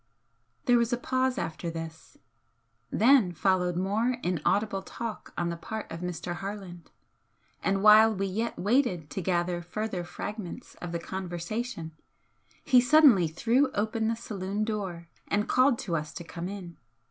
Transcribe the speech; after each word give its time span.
There 0.65 0.79
was 0.79 0.91
a 0.91 0.97
pause 0.97 1.37
after 1.37 1.69
this. 1.69 2.17
Then 2.89 3.33
followed 3.33 3.75
more 3.75 4.17
inaudible 4.23 4.81
talk 4.81 5.31
on 5.37 5.49
the 5.49 5.55
part 5.55 5.91
of 5.91 5.99
Mr. 5.99 6.37
Harland, 6.37 6.89
and 7.61 7.83
while 7.83 8.11
we 8.11 8.25
yet 8.25 8.57
waited 8.57 9.11
to 9.11 9.21
gather 9.21 9.61
further 9.61 10.03
fragments 10.03 10.73
of 10.81 10.91
the 10.91 10.97
conversation, 10.97 11.91
he 12.63 12.81
suddenly 12.81 13.27
threw 13.27 13.69
open 13.73 14.07
the 14.07 14.15
saloon 14.15 14.63
door 14.63 15.07
and 15.27 15.47
called 15.47 15.77
to 15.77 15.95
us 15.95 16.11
to 16.15 16.23
come 16.23 16.49
in. 16.49 16.77